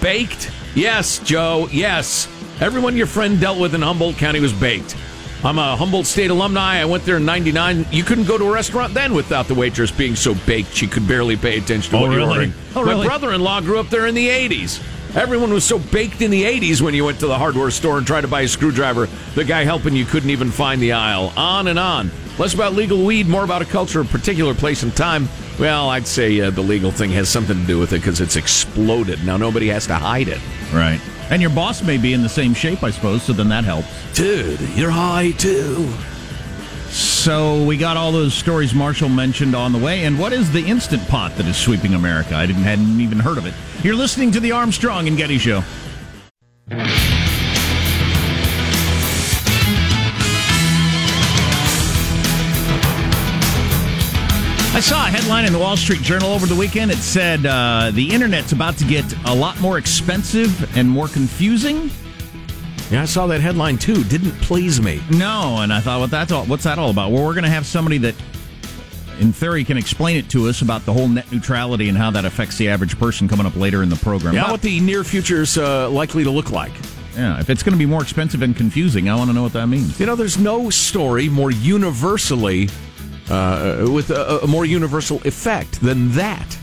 [0.00, 0.50] baked?
[0.74, 2.28] Yes, Joe, yes.
[2.60, 4.96] Everyone your friend dealt with in Humboldt County was baked.
[5.44, 6.78] I'm a Humboldt State alumni.
[6.80, 7.86] I went there in 99.
[7.92, 11.06] You couldn't go to a restaurant then without the waitress being so baked she could
[11.06, 12.54] barely pay attention to Oh, what you were ordering.
[12.74, 12.98] Oh, really?
[13.06, 14.82] My brother in law grew up there in the 80s.
[15.14, 18.06] Everyone was so baked in the 80s when you went to the hardware store and
[18.06, 19.06] tried to buy a screwdriver.
[19.34, 21.32] The guy helping you couldn't even find the aisle.
[21.36, 22.10] On and on.
[22.38, 25.28] Less about legal weed, more about a culture, a particular place and time.
[25.58, 28.36] Well, I'd say uh, the legal thing has something to do with it because it's
[28.36, 29.24] exploded.
[29.24, 30.40] Now nobody has to hide it.
[30.72, 31.00] Right.
[31.30, 33.88] And your boss may be in the same shape, I suppose, so then that helps.
[34.12, 35.92] Dude, you're high too.
[37.26, 40.04] So we got all those stories Marshall mentioned on the way.
[40.04, 42.36] And what is the instant pot that is sweeping America?
[42.36, 43.54] I didn't hadn't even heard of it.
[43.82, 45.64] You're listening to the Armstrong and Getty Show.
[54.70, 56.92] I saw a headline in the Wall Street Journal over the weekend.
[56.92, 61.90] It said uh, the internet's about to get a lot more expensive and more confusing.
[62.90, 64.04] Yeah, I saw that headline too.
[64.04, 65.02] Didn't please me.
[65.10, 67.10] No, and I thought, what that's all, what's that all about?
[67.10, 68.14] Well, we're going to have somebody that,
[69.18, 72.24] in theory, can explain it to us about the whole net neutrality and how that
[72.24, 74.34] affects the average person coming up later in the program.
[74.34, 76.70] Yeah, About- what the near future is uh, likely to look like.
[77.16, 79.54] yeah, if it's going to be more expensive and confusing, I want to know what
[79.54, 79.98] that means.
[79.98, 82.68] You know, there's no story more universally,
[83.30, 86.56] uh, with a, a more universal effect than that,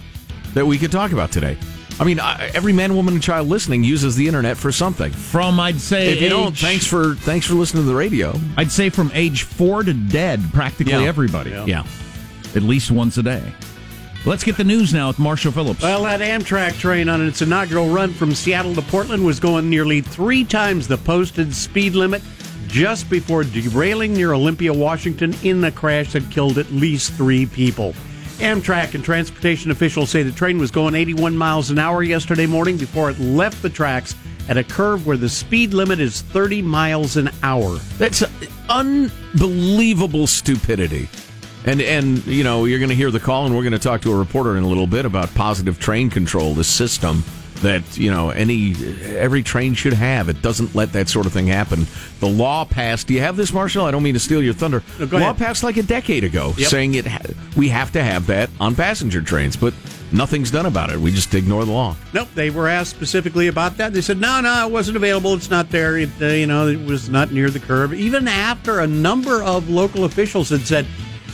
[0.53, 1.57] that we could talk about today.
[1.99, 5.11] I mean, I, every man, woman, and child listening uses the internet for something.
[5.11, 8.33] From I'd say If you don't, thanks for thanks for listening to the radio.
[8.57, 11.03] I'd say from age four to dead, practically Yeah.
[11.03, 11.51] everybody.
[11.51, 11.83] Yeah.
[12.55, 13.43] At least once a day.
[14.25, 15.81] Let's get the news now with Marshall Phillips.
[15.83, 19.99] Well, that Amtrak train on its inaugural run from Seattle to Portland was going nearly
[20.01, 22.21] three times the posted speed limit
[22.69, 27.93] just before derailing near Olympia, Washington, in the crash that killed at least three people.
[28.39, 32.77] Amtrak and transportation officials say the train was going 81 miles an hour yesterday morning
[32.77, 34.15] before it left the tracks
[34.49, 37.77] at a curve where the speed limit is 30 miles an hour.
[37.97, 38.23] That's
[38.69, 41.09] unbelievable stupidity.
[41.65, 44.01] And and you know you're going to hear the call, and we're going to talk
[44.01, 47.23] to a reporter in a little bit about positive train control, the system
[47.61, 48.75] that you know any
[49.15, 50.29] every train should have.
[50.29, 51.87] It doesn't let that sort of thing happen.
[52.19, 53.07] The law passed.
[53.07, 53.85] Do you have this, Marshall?
[53.85, 54.83] I don't mean to steal your thunder.
[54.99, 55.37] No, go law ahead.
[55.37, 56.69] passed like a decade ago, Yep.
[56.69, 57.05] saying it
[57.55, 59.73] we have to have that on passenger trains, but
[60.11, 60.99] nothing's done about it.
[60.99, 61.95] We just ignore the law.
[62.13, 63.93] Nope, they were asked specifically about that.
[63.93, 65.33] They said, "No, no, it wasn't available.
[65.33, 65.97] It's not there.
[65.97, 69.69] It, uh, you know, it was not near the curve." Even after a number of
[69.69, 70.85] local officials had said,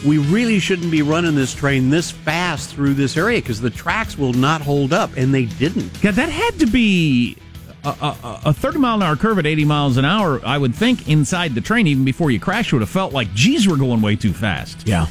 [0.05, 4.17] "We really shouldn't be running this train this fast through this area because the tracks
[4.17, 6.03] will not hold up," and they didn't.
[6.03, 7.37] Yeah, that had to be
[7.83, 10.41] a, a, a 30 mile an hour curve at 80 miles an hour.
[10.45, 13.67] I would think inside the train, even before you crash, would have felt like, geez,
[13.67, 14.87] we're going way too fast.
[14.87, 15.07] Yeah,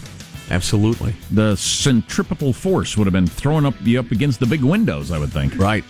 [0.50, 1.14] absolutely.
[1.30, 5.10] The centripetal force would have been throwing up you up against the big windows.
[5.10, 5.56] I would think.
[5.58, 5.84] Right.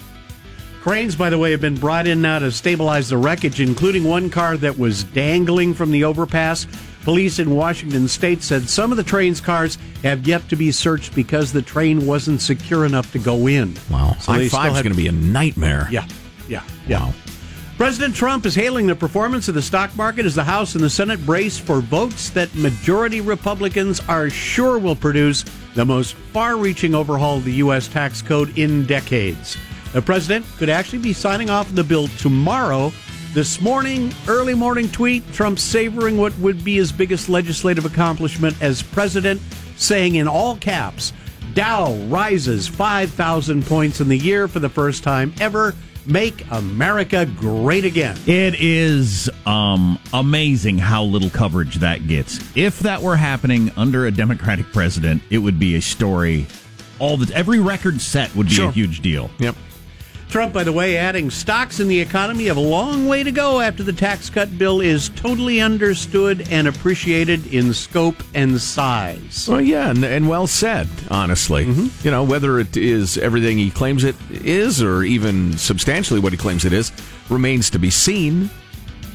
[0.82, 4.30] Cranes, by the way, have been brought in now to stabilize the wreckage, including one
[4.30, 6.66] car that was dangling from the overpass.
[7.08, 11.14] Police in Washington state said some of the train's cars have yet to be searched
[11.14, 13.74] because the train wasn't secure enough to go in.
[13.90, 15.88] Wow, So I 5 is going to be a nightmare.
[15.90, 16.06] Yeah,
[16.48, 17.10] yeah, yeah.
[17.78, 20.90] President Trump is hailing the performance of the stock market as the House and the
[20.90, 26.94] Senate brace for votes that majority Republicans are sure will produce the most far reaching
[26.94, 27.88] overhaul of the U.S.
[27.88, 29.56] tax code in decades.
[29.94, 32.92] The president could actually be signing off the bill tomorrow.
[33.38, 38.82] This morning, early morning tweet, Trump savoring what would be his biggest legislative accomplishment as
[38.82, 39.40] president,
[39.76, 41.12] saying in all caps,
[41.54, 45.76] Dow rises 5,000 points in the year for the first time ever.
[46.04, 48.18] Make America great again.
[48.26, 52.40] It is um, amazing how little coverage that gets.
[52.56, 56.48] If that were happening under a Democratic president, it would be a story.
[56.98, 59.30] All the every record set would be a huge deal.
[59.38, 59.54] Yep.
[60.28, 63.60] Trump, by the way, adding stocks in the economy have a long way to go
[63.60, 69.48] after the tax cut bill is totally understood and appreciated in scope and size.
[69.48, 71.64] Well, yeah, and, and well said, honestly.
[71.64, 72.04] Mm-hmm.
[72.04, 76.36] You know, whether it is everything he claims it is or even substantially what he
[76.36, 76.92] claims it is
[77.30, 78.50] remains to be seen.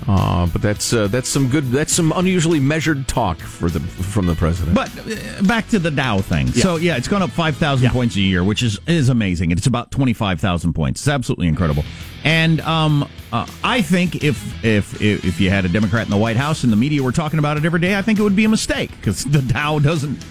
[0.08, 4.26] Uh, but that's uh, that's some good that's some unusually measured talk for the from
[4.26, 4.76] the president.
[4.76, 6.48] But uh, back to the Dow thing.
[6.48, 9.52] So yeah, it's gone up five thousand points a year, which is is amazing.
[9.52, 11.02] It's about twenty five thousand points.
[11.02, 11.84] It's absolutely incredible.
[12.24, 16.18] And um, uh, I think if, if if if you had a Democrat in the
[16.18, 18.36] White House and the media were talking about it every day, I think it would
[18.36, 20.24] be a mistake because the Dow doesn't.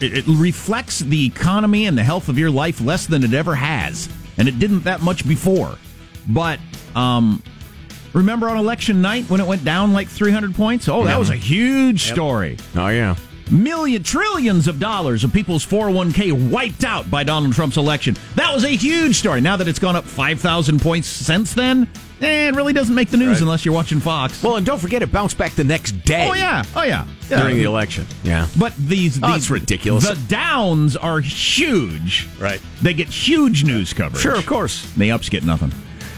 [0.00, 3.54] It, it reflects the economy and the health of your life less than it ever
[3.54, 4.08] has,
[4.38, 5.76] and it didn't that much before.
[6.26, 6.58] But
[6.94, 7.42] um,
[8.14, 10.88] remember on election night when it went down like three hundred points?
[10.88, 11.18] Oh, that Yeah.
[11.18, 12.14] was a huge Yep.
[12.14, 13.14] story oh yeah,
[13.50, 18.16] million trillions of dollars of people's 401k wiped out by Donald Trump's election.
[18.36, 19.40] That was a huge story.
[19.42, 21.86] Now that it's gone up 5,000 points since then,
[22.22, 23.42] eh, it really doesn't make the news Right.
[23.42, 24.42] unless you're watching Fox.
[24.42, 26.26] Well, and don't forget it bounced back the next day.
[26.30, 26.62] Oh yeah.
[26.74, 27.04] Oh yeah.
[27.30, 27.40] Yeah.
[27.40, 28.06] during the election.
[28.22, 30.06] Yeah, But these, Oh, these it's ridiculous.
[30.08, 32.28] The downs are huge.
[32.38, 32.60] Right.
[32.82, 34.22] They get huge news coverage.
[34.22, 34.86] sure, of course.
[34.96, 35.72] The ups get nothing.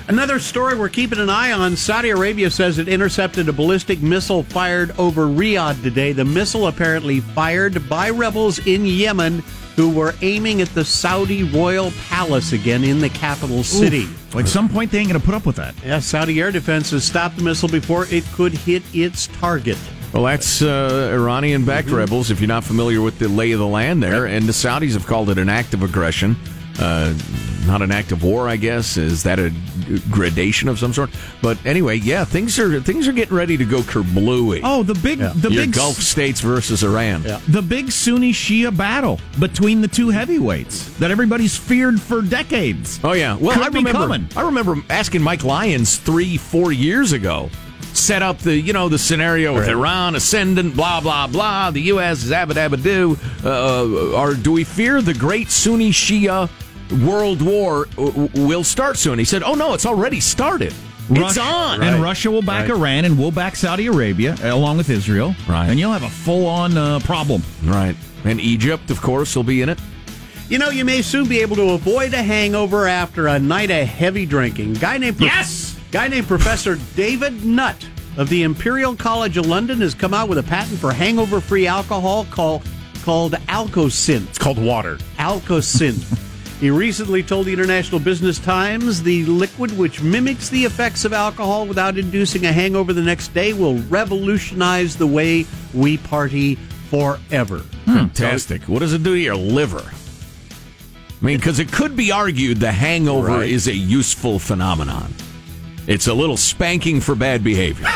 [0.08, 4.44] Another story we're keeping an eye on Saudi Arabia says it intercepted a ballistic missile
[4.44, 6.12] fired over Riyadh today.
[6.12, 9.42] The missile apparently fired by rebels in Yemen
[9.74, 14.06] who were aiming at the Saudi royal palace again in the capital city.
[14.32, 15.74] Well, at some point, they ain't going to put up with that.
[15.84, 19.76] Yeah, Saudi air defense has stopped the missile before it could hit its target.
[20.14, 23.66] Well, that's uh, Iranian backed rebels, if you're not familiar with the lay of the
[23.66, 24.26] land there.
[24.26, 26.36] And the Saudis have called it an act of aggression.
[26.78, 27.12] Uh,
[27.66, 28.96] not an act of war, I guess.
[28.96, 29.52] Is that a
[30.10, 31.10] gradation of some sort?
[31.42, 34.60] But anyway, yeah, things are things are getting ready to go kerblooey.
[34.64, 37.22] Oh, the big, the Your big Gulf states versus Iran.
[37.48, 43.00] the big Sunni Shia battle between the two heavyweights that everybody's feared for decades.
[43.04, 43.36] Oh yeah.
[43.36, 43.92] Well, Could I remember.
[43.92, 44.28] coming.
[44.36, 47.50] I remember asking Mike Lyons three, four years ago.
[47.92, 49.72] Set up the you know the scenario with Right.
[49.72, 51.70] Iran ascendant, blah blah blah.
[51.70, 52.24] The U.S.
[52.24, 53.16] is abba dabba do.
[53.42, 56.50] Uh, or do we fear the great Sunni Shia
[57.04, 59.18] world war uh, will start soon?
[59.18, 60.74] He said, "Oh no, it's already started.
[61.08, 62.76] It's Russia- on." And Russia will back Right.
[62.78, 65.34] Iran and we'll back Saudi Arabia uh, along with Israel.
[65.48, 65.68] Right.
[65.68, 67.42] And you'll have a full on uh, problem.
[67.64, 67.96] Right.
[68.24, 69.78] And Egypt, of course, will be in it.
[70.48, 73.86] You know, you may soon be able to avoid a hangover after a night of
[73.86, 74.74] heavy drinking.
[74.74, 75.76] Guy named Yes!
[75.90, 77.84] guy named Professor David Nutt
[78.16, 82.26] of the Imperial College of London has come out with a patent for hangover-free alcohol
[82.30, 82.62] called
[83.04, 84.28] called Alcosynth.
[84.28, 84.98] It's called water.
[85.18, 86.22] Alcosynth.
[86.60, 91.66] He recently told the International Business Times the liquid, which mimics the effects of alcohol
[91.66, 96.54] without inducing a hangover the next day, will revolutionize the way we party
[96.88, 97.58] forever.
[97.84, 98.62] Fantastic.
[98.62, 99.84] What does it do to your liver?
[101.20, 103.50] I mean, because it could be argued the hangover Right.
[103.50, 105.12] is a useful phenomenon.
[105.86, 107.86] It's a little spanking for bad behavior,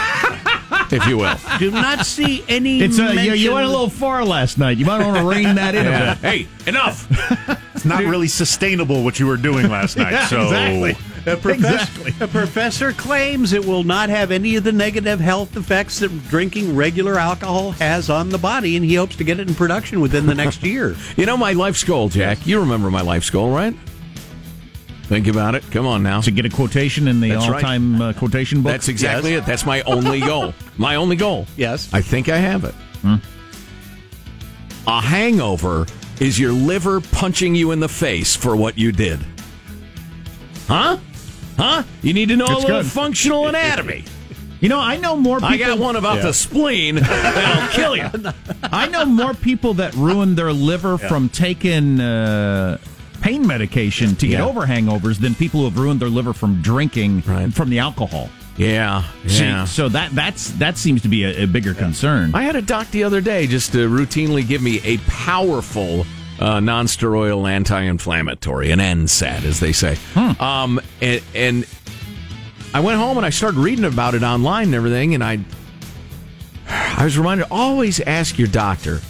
[0.91, 1.35] if you will.
[1.59, 2.81] Do not see any.
[2.83, 4.77] It's uh, you, you went a little far last night.
[4.79, 6.13] You might want to rein that in Yeah.
[6.13, 6.31] a bit.
[6.31, 7.09] Hey, enough.
[7.81, 10.13] It's not really sustainable what you were doing last night.
[10.13, 10.91] Yeah, so exactly.
[11.33, 11.77] A professor,
[12.09, 12.15] Exactly.
[12.21, 16.77] a professor claims it will not have any of the negative health effects that drinking
[16.77, 20.27] regular alcohol has on the body, and he hopes to get it in production within
[20.27, 20.95] the next year.
[21.17, 22.47] You know my life's goal, Jack.
[22.47, 23.75] You remember my life's goal, right?
[25.05, 25.65] Think about it.
[25.71, 26.21] Come on now.
[26.21, 28.73] To get a quotation in the That's all-time uh, quotation book.
[28.73, 29.47] That's exactly it.
[29.47, 30.53] That's my only goal.
[30.77, 31.47] My only goal.
[31.57, 31.89] Yes.
[31.95, 32.75] I think I have it.
[34.87, 35.87] A hangover
[36.21, 39.19] is your liver punching you in the face for what you did.
[40.69, 40.99] Huh?
[41.57, 41.83] Huh?
[42.03, 42.91] You need to know That's a little good.
[42.91, 44.05] functional anatomy.
[44.61, 45.49] You know, I know more people.
[45.55, 46.23] I got one about Yeah.
[46.25, 48.09] the spleen that'll kill you.
[48.63, 52.77] I know more people that ruined their liver from taking uh,
[53.23, 54.45] pain medication to get Yeah.
[54.47, 58.29] over hangovers than people who have ruined their liver from drinking from the alcohol.
[58.61, 59.65] Yeah, See, yeah.
[59.65, 62.33] so that that's that seems to be a, a bigger concern.
[62.35, 66.05] I had a doc the other day just to routinely give me a powerful
[66.39, 69.97] uh, non-steroidal anti-inflammatory, an NSAID, as they say.
[70.15, 71.67] Um, and, and
[72.75, 75.39] I went home and I started reading about it online and everything, and I
[76.69, 79.01] I was reminded always ask your doctor.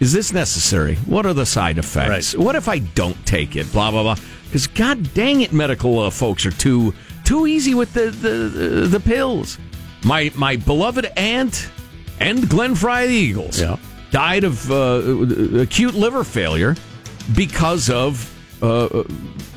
[0.00, 0.96] Is this necessary?
[1.06, 2.34] What are the side effects?
[2.36, 3.72] What if I don't take it?
[3.72, 4.16] Blah blah blah.
[4.44, 6.92] Because god dang it, medical uh, folks are too
[7.26, 9.58] too easy with the the, the pills.
[10.04, 11.68] My my beloved aunt
[12.20, 13.60] and Glenn Frey the Eagles
[14.10, 15.02] died of uh,
[15.60, 16.74] acute liver failure
[17.34, 19.02] because of uh,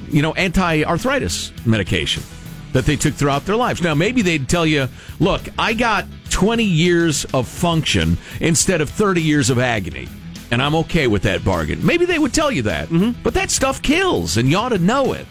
[0.09, 2.23] you know anti arthritis medication
[2.73, 3.81] that they took throughout their lives.
[3.81, 4.87] Now maybe they'd tell you,
[5.19, 10.07] look, I got 20 years of function instead of 30 years of agony.
[10.51, 11.83] And I'm okay with that bargain.
[11.85, 12.89] Maybe they would tell you that.
[13.23, 15.27] But that stuff kills, and you ought to know it.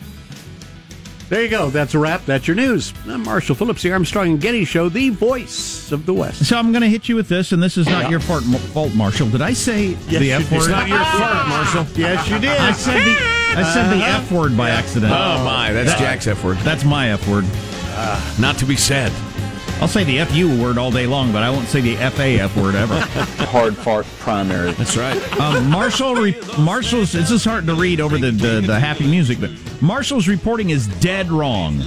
[1.28, 1.68] There you go.
[1.68, 2.24] That's a wrap.
[2.24, 2.94] That's your news.
[3.06, 6.46] I'm Marshall Phillips, the Armstrong and Getty Show, the voice of the West.
[6.46, 8.94] So I'm going to hit you with this, and this is not your fault, fault,
[8.94, 9.28] Marshall.
[9.28, 10.58] Did I say Yes, the F word?
[10.58, 11.68] It's not your ah!
[11.68, 12.00] fault, Marshall.
[12.00, 12.56] Yes, you did.
[12.56, 14.78] I said the I said the F word by uh-huh.
[14.78, 15.12] accident.
[15.12, 15.72] Oh, my.
[15.72, 16.56] That's That- Jack's F word.
[16.58, 17.44] That's my F word.
[17.90, 19.12] Uh, not to be said.
[19.80, 22.74] I'll say the FU word all day long, but I won't say the FAF word
[22.74, 22.98] ever.
[23.46, 24.72] Hard fart primary.
[24.72, 25.16] That's right.
[25.40, 27.14] Um, Marshall, re- Marshall's.
[27.14, 30.88] It's just hard to read over the, the, the happy music, but Marshall's reporting is
[31.00, 31.80] dead wrong.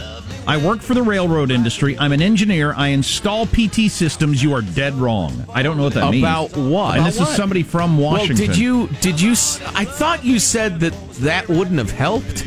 [0.47, 1.97] I work for the railroad industry.
[1.99, 2.73] I'm an engineer.
[2.75, 4.41] I install PT systems.
[4.41, 5.45] You are dead wrong.
[5.54, 6.23] I don't know what that means.
[6.23, 6.97] About what?
[6.97, 8.38] And this About is somebody from Washington.
[8.38, 8.88] Well, did you?
[9.01, 9.32] Did you?
[9.32, 12.45] I thought you said that that wouldn't have helped,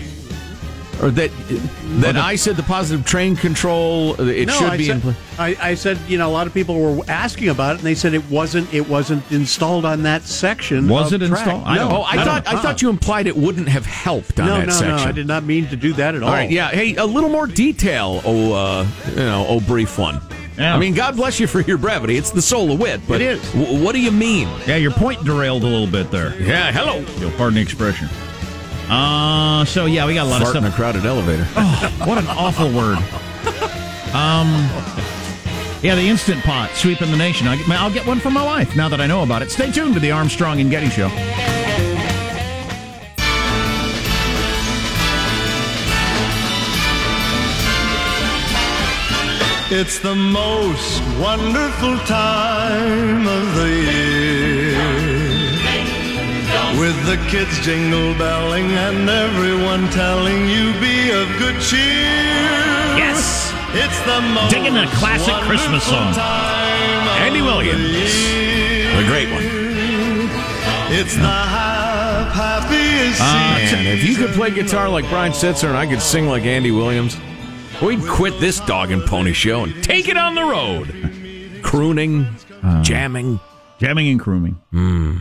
[1.03, 1.31] or that
[2.01, 4.15] that I said the positive train control.
[4.21, 5.17] uh, It no, should I be said, in place.
[5.39, 7.95] I, I said, you know, a lot of people were asking about it, and they
[7.95, 8.73] said it wasn't.
[8.73, 10.89] It wasn't installed on that section.
[10.89, 11.65] Was of it installed?
[11.65, 14.47] I No, don't- Oh, I, thought I thought you implied it wouldn't have helped on
[14.47, 14.97] no, that no, section.
[14.97, 15.03] no.
[15.05, 16.29] I did not mean to do that at all.
[16.29, 16.69] All right, yeah.
[16.71, 18.21] Hey, a little more detail.
[18.25, 20.21] Oh, uh, you know, oh, brief one.
[20.57, 20.75] Yeah.
[20.75, 22.17] I mean, God bless you for your brevity.
[22.17, 23.01] It's the soul of wit.
[23.09, 23.53] But It is.
[23.53, 24.49] w- what do you mean?
[24.69, 26.33] Yeah, your point derailed a little bit there.
[26.41, 27.05] Yeah, hello.
[27.19, 28.09] You'll pardon the expression.
[28.89, 30.65] Uh, so yeah, we got a lot Fart of stuff.
[30.65, 31.47] in a crowded elevator.
[31.57, 32.99] Oh, what an awful word.
[34.15, 34.49] Um,
[35.83, 37.47] yeah, the instant pot sweeping the nation.
[37.49, 39.51] I'll get, I'll get one for my wife now that I know about it.
[39.51, 41.09] Stay tuned to the Armstrong and Getty Show.
[49.71, 54.14] It's the most wonderful time of the year.
[56.85, 62.13] With the kids jingle belling and everyone telling you be of good cheer.
[63.01, 63.53] Yes.
[63.73, 66.13] It's the most Digging a classic Christmas song.
[67.25, 67.81] Andy Williams.
[68.99, 69.45] The great one.
[70.93, 73.85] It's the hap- happiest Ah, season.
[73.85, 76.71] man, if you could play guitar like Brian Setzer and I could sing like Andy
[76.71, 77.17] Williams,
[77.81, 80.89] we'd quit this dog and pony show and take it on the road.
[81.63, 82.27] Crooning,
[82.83, 83.41] jamming.
[83.79, 84.61] Jamming and crooning.
[84.71, 85.17] Hmm.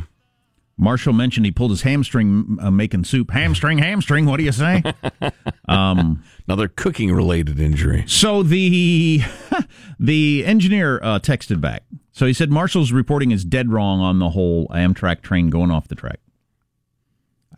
[0.77, 3.31] Marshall mentioned he pulled his hamstring uh, making soup.
[3.31, 4.25] Hamstring, hamstring.
[4.25, 4.81] What do you say?
[5.67, 8.03] um, Another cooking related injury.
[8.07, 9.21] so the
[9.99, 11.83] the engineer uh, texted back.
[12.11, 15.87] So he said Marshall's reporting is dead wrong on the whole Amtrak train going off
[15.87, 16.19] the track.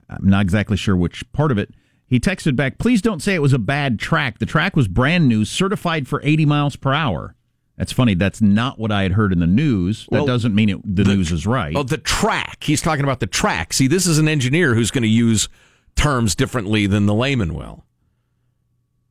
[0.09, 1.73] I'm not exactly sure which part of it.
[2.07, 4.37] He texted back, please don't say it was a bad track.
[4.37, 7.35] The track was brand new, certified for 80 miles per hour.
[7.77, 8.13] That's funny.
[8.13, 10.05] That's not what I had heard in the news.
[10.05, 11.75] That Well, doesn't mean it, the, news is right.
[11.75, 12.63] Oh, the track.
[12.63, 13.73] He's talking about the track.
[13.73, 15.49] See, this is an engineer who's going to use
[15.95, 17.83] terms differently than the layman will.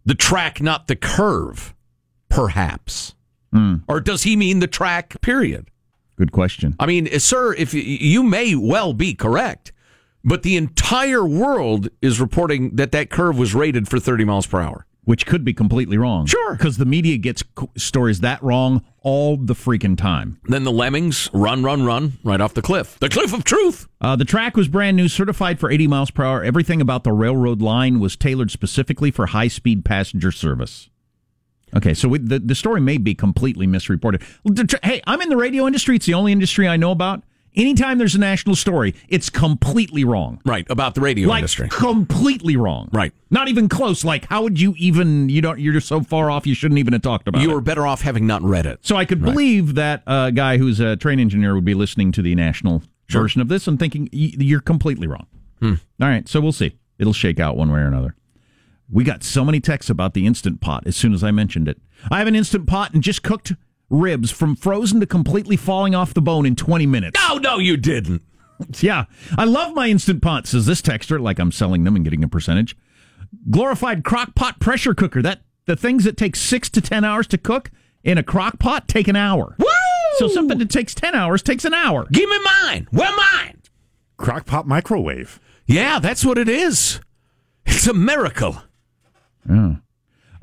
[0.07, 1.75] The track, not the curve,
[2.29, 3.15] perhaps.
[3.53, 3.77] Hmm.
[3.87, 5.69] Or does he mean the track, period?
[6.17, 6.75] Good question.
[6.79, 9.73] I mean, eh, sir, if you may well be correct,
[10.25, 14.61] but the entire world is reporting that that curve was rated for 30 miles per
[14.61, 14.87] hour.
[15.05, 16.27] Which could be completely wrong.
[16.27, 16.55] Sure.
[16.57, 20.41] Because the media gets co- stories that wrong all the freaking time.
[20.45, 22.99] Then the lemmings run, run, run right off the cliff.
[23.01, 23.87] The cliff of truth.
[24.01, 26.43] Uh, the track was brand new, certified for 80 miles per hour.
[26.43, 30.89] Everything about the railroad line was tailored specifically for high speed passenger service.
[31.77, 34.23] Okay, so we, the, the story may be completely misreported.
[34.83, 35.97] Hey, I'm in the radio industry.
[35.97, 37.25] It's the only industry I know about.
[37.57, 40.41] Anytime there's a national story, it's completely wrong.
[40.45, 41.69] Right, about the radio like, industry.
[41.69, 42.89] completely wrong.
[42.93, 43.13] Right.
[43.31, 44.05] Not even close.
[44.05, 46.93] Like, how would you even, you don't, you're just so far off, you shouldn't even
[46.95, 47.55] have talked about You it.
[47.55, 48.81] were better off having not read it.
[48.83, 52.23] So I could believe that a guy who's a train engineer would be listening to
[52.23, 53.21] the national Sure.
[53.23, 55.27] version of this and thinking you're completely wrong.
[55.61, 55.75] Hmm.
[56.01, 56.73] All right, so we'll see.
[56.99, 58.17] It'll shake out one way or another.
[58.91, 61.79] We got so many texts about the instant pot as soon as I mentioned it.
[62.11, 63.53] I have an instant pot and just cooked
[63.91, 67.21] ribs from frozen to completely falling off the bone in 20 minutes.
[67.29, 68.23] No, no, you didn't.
[68.81, 72.23] Yeah, I love my instant pot, says this texter, like I'm selling them and getting
[72.23, 72.77] a percentage.
[73.51, 75.21] Glorified crock pot pressure cooker.
[75.21, 77.73] That the things that take six to ten hours to cook
[78.05, 79.57] in a crock pot take an hour.
[79.59, 79.67] Woo!
[80.19, 82.07] So something that takes ten hours takes an hour.
[82.13, 82.87] Give me mine.
[82.93, 83.61] Well, mine.
[84.19, 85.41] Crock pot microwave.
[85.67, 87.01] Yeah, that's what it is.
[87.67, 88.63] It's a miracle.
[89.51, 89.75] Yeah.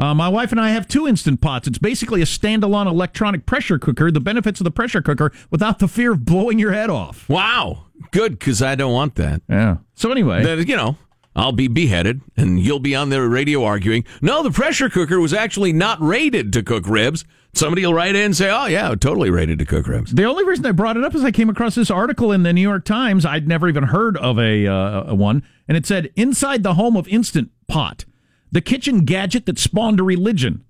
[0.02, 1.68] Uh, my wife and I have two instant pots.
[1.68, 4.10] It's basically a standalone electronic pressure cooker.
[4.10, 7.30] The benefits of the pressure cooker without the fear of blowing your head off.
[7.30, 7.86] Wow.
[8.10, 9.44] Good, because I don't want that.
[9.48, 9.78] Yeah.
[9.94, 10.98] So anyway, you know,
[11.36, 15.34] I'll be beheaded and you'll be on the radio arguing, no, the pressure cooker was
[15.34, 17.24] actually not rated to cook ribs.
[17.54, 20.14] Somebody will write in and say, oh, yeah, totally rated to cook ribs.
[20.14, 22.54] The only reason I brought it up is I came across this article in the
[22.54, 23.24] New York Times.
[23.24, 26.98] I'd never even heard of a, uh, a one, and it said inside the home
[26.98, 28.06] of Instant Pot,
[28.52, 30.64] the kitchen gadget that spawned a religion.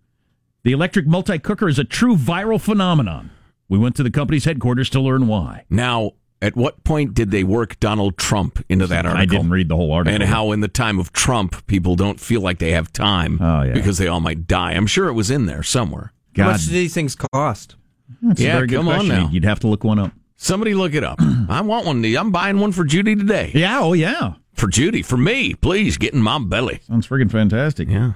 [0.63, 3.32] The electric multi cooker is a true viral phenomenon.
[3.67, 5.63] We went to the company's headquarters to learn why.
[5.70, 9.22] Now, at what point did they work Donald Trump into that article?
[9.22, 10.13] I didn't read the whole article.
[10.22, 13.62] And how, in the time of Trump, people don't feel like they have time Oh,
[13.63, 13.74] yeah.
[13.74, 14.74] because they all might die.
[14.74, 16.13] I'm sure it was in there somewhere.
[16.36, 17.76] How much do these things cost?
[18.22, 19.15] that's a Yeah, very good come on question.
[19.15, 19.30] now.
[19.32, 20.12] You'd have to look one up.
[20.36, 21.20] Somebody look it up.
[21.50, 22.04] I want one.
[22.04, 23.52] I'm buying one for Judy today.
[23.54, 24.34] Yeah, oh yeah.
[24.62, 26.82] For Judy, for me, please, get in my belly.
[26.88, 27.89] Sounds friggin' fantastic.
[27.89, 28.12] Yeah.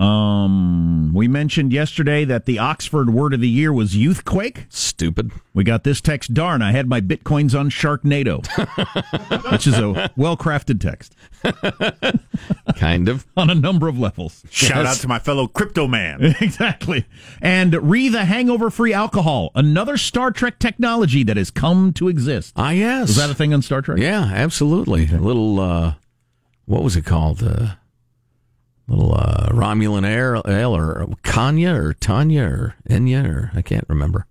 [0.00, 4.64] Um, we mentioned yesterday that the Oxford word of the year was youthquake.
[4.70, 5.30] Stupid.
[5.52, 6.32] We got this text.
[6.32, 8.46] Darn, I had my bitcoins on Sharknado,
[9.52, 11.14] which is a well-crafted text
[12.76, 13.26] Kind of.
[13.36, 14.42] on a number of levels.
[14.50, 14.96] Shout Yes.
[14.96, 16.34] out to my fellow crypto man.
[16.40, 17.04] exactly.
[17.42, 22.54] And re the hangover-free alcohol, another Star Trek technology that has come to exist.
[22.56, 23.08] Ah, yes.
[23.08, 23.98] Was that a thing on Star Trek?
[23.98, 25.08] Yeah, absolutely.
[25.12, 25.94] A little, uh,
[26.64, 27.42] what was it called?
[27.42, 27.74] Uh,
[28.90, 34.26] little uh, Romulan ale, ale or Kanya or Tanya or Enya or I can't remember.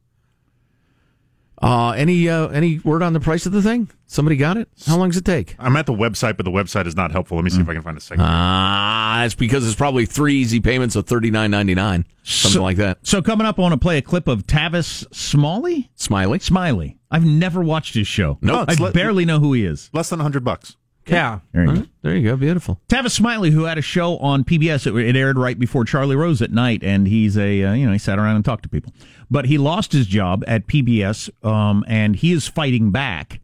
[1.62, 3.90] Uh, any uh, any word on the price of the thing?
[4.06, 4.70] Somebody got it?
[4.88, 5.56] How long does it take?
[5.60, 7.36] I'm at the website, but the website is not helpful.
[7.36, 8.24] Let me see if I can find a second.
[8.26, 12.64] Ah, it's because it's probably three easy payments of thirty nine ninety nine, something So-
[12.64, 13.00] like that.
[13.04, 15.92] So coming up, I want to play a clip of Tavis Smalley.
[15.96, 16.40] Smiley.
[16.40, 16.98] Smiley.
[17.12, 18.38] I've never watched his show.
[18.42, 18.70] Nope.
[18.70, 19.90] I le- barely know who he is.
[19.92, 20.78] Less than 100 bucks.
[21.10, 21.40] Yeah.
[21.54, 21.76] There you Huh?
[21.78, 21.86] go.
[22.02, 22.36] There you go.
[22.38, 22.80] Beautiful.
[22.88, 26.42] Tavis Smiley, who had a show on PBS, it, it aired right before Charlie Rose
[26.42, 28.94] at night, and he's a uh, you know he sat around and talked to people,
[29.30, 33.40] but he lost his job at PBS, um, and he is fighting back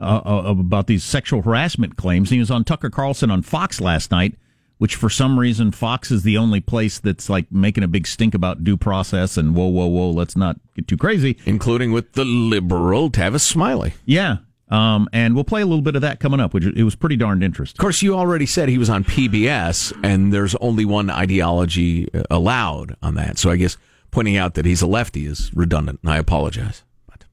[0.00, 2.30] uh, uh, about these sexual harassment claims.
[2.30, 4.34] He was on Tucker Carlson on Fox last night
[4.78, 8.32] which for some reason Fox is the only place that's like making a big stink
[8.32, 11.36] about due process and whoa, whoa, whoa, let's not get too crazy.
[11.46, 13.94] Including with the liberal Tavis Smiley.
[14.04, 14.36] Yeah.
[14.70, 17.16] Um, and we'll play a little bit of that coming up, which it was pretty
[17.16, 17.78] darned interesting.
[17.78, 22.24] Of course, you already said he was on PBS, and there's only one ideology uh,
[22.30, 23.38] allowed on that.
[23.38, 23.78] So I guess
[24.10, 26.84] pointing out that he's a lefty is redundant, and I apologize.
[27.06, 27.24] But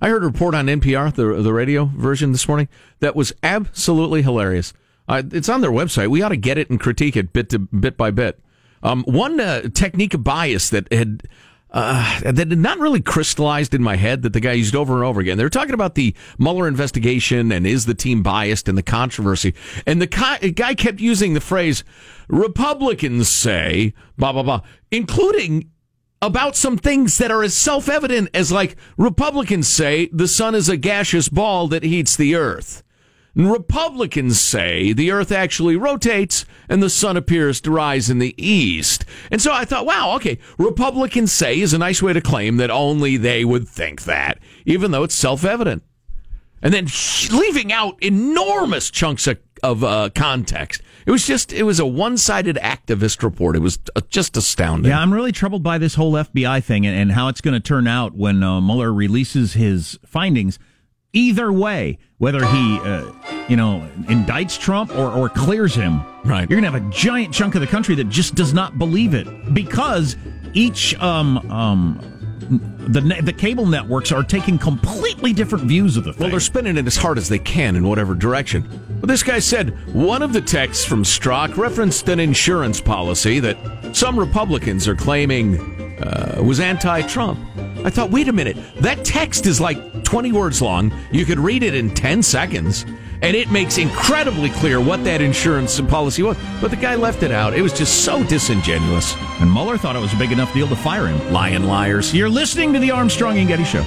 [0.00, 2.68] I heard a report on NPR, the the radio version this morning,
[2.98, 4.72] that was absolutely hilarious.
[5.08, 6.08] Uh, it's on their website.
[6.08, 8.40] We ought to get it and critique it bit to bit by bit.
[8.82, 11.22] Um, one uh, technique of bias that had
[11.72, 15.20] uh, that not really crystallized in my head that the guy used over and over
[15.20, 15.36] again.
[15.36, 19.54] They were talking about the Mueller investigation and is the team biased and the controversy.
[19.86, 21.84] And the co- guy kept using the phrase,
[22.28, 25.70] Republicans say, blah, blah, blah, including
[26.22, 30.68] about some things that are as self evident as like Republicans say the sun is
[30.68, 32.82] a gaseous ball that heats the earth.
[33.34, 38.34] And Republicans say the earth actually rotates and the sun appears to rise in the
[38.36, 39.04] east.
[39.30, 42.70] And so I thought, wow, okay, Republicans say is a nice way to claim that
[42.70, 45.84] only they would think that, even though it's self evident.
[46.62, 46.88] And then
[47.30, 50.82] leaving out enormous chunks of, of uh, context.
[51.06, 53.56] It was just, it was a one sided activist report.
[53.56, 54.90] It was uh, just astounding.
[54.90, 57.60] Yeah, I'm really troubled by this whole FBI thing and, and how it's going to
[57.60, 60.58] turn out when uh, Mueller releases his findings.
[61.12, 63.10] Either way, whether he, uh,
[63.48, 66.48] you know, indicts Trump or, or clears him, right?
[66.48, 69.26] You're gonna have a giant chunk of the country that just does not believe it
[69.52, 70.16] because
[70.52, 72.00] each um um
[72.88, 76.20] the the cable networks are taking completely different views of the thing.
[76.22, 78.68] Well, they're spinning it as hard as they can in whatever direction.
[79.00, 83.56] But this guy said one of the texts from Strzok referenced an insurance policy that
[83.96, 85.58] some Republicans are claiming
[86.02, 87.38] uh, was anti-Trump.
[87.84, 90.92] I thought, wait a minute, that text is like 20 words long.
[91.10, 92.84] You could read it in 10 seconds,
[93.22, 96.36] and it makes incredibly clear what that insurance policy was.
[96.60, 97.54] But the guy left it out.
[97.54, 99.16] It was just so disingenuous.
[99.40, 101.32] And Mueller thought it was a big enough deal to fire him.
[101.32, 102.14] Lying liars.
[102.14, 103.84] You're listening to the Armstrong and Getty Show.